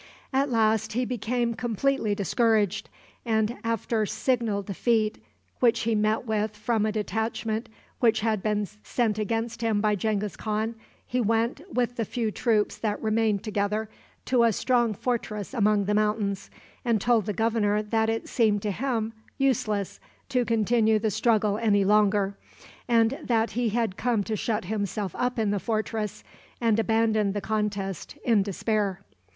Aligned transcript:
At 0.33 0.49
last 0.49 0.93
he 0.93 1.05
became 1.05 1.53
completely 1.53 2.15
discouraged, 2.15 2.89
and, 3.23 3.57
after 3.63 4.03
signal 4.07 4.63
defeat 4.63 5.23
which 5.59 5.81
he 5.81 5.93
met 5.93 6.25
with 6.25 6.57
from 6.57 6.87
a 6.87 6.91
detachment 6.91 7.69
which 7.99 8.21
had 8.21 8.41
been 8.41 8.65
sent 8.83 9.19
against 9.19 9.61
him 9.61 9.79
by 9.79 9.93
Genghis 9.93 10.35
Khan, 10.35 10.73
he 11.05 11.21
went, 11.21 11.61
with 11.71 11.97
the 11.97 12.03
few 12.05 12.31
troops 12.31 12.79
that 12.79 12.99
remained 12.99 13.43
together, 13.43 13.91
to 14.25 14.41
a 14.43 14.51
strong 14.53 14.95
fortress 14.95 15.53
among 15.53 15.85
the 15.85 15.93
mountains, 15.93 16.49
and 16.83 16.99
told 16.99 17.27
the 17.27 17.31
governor 17.31 17.83
that 17.83 18.09
it 18.09 18.27
seemed 18.27 18.63
to 18.63 18.71
him 18.71 19.13
useless 19.37 19.99
to 20.29 20.43
continue 20.45 20.97
the 20.97 21.11
struggle 21.11 21.59
any 21.59 21.85
longer, 21.85 22.35
and 22.87 23.19
that 23.23 23.51
he 23.51 23.69
had 23.69 23.97
come 23.97 24.23
to 24.23 24.35
shut 24.35 24.65
himself 24.65 25.13
up 25.15 25.37
in 25.37 25.51
the 25.51 25.59
fortress, 25.59 26.23
and 26.59 26.79
abandon 26.79 27.33
the 27.33 27.39
contest 27.41 28.17
in 28.25 28.41
despair. 28.41 29.01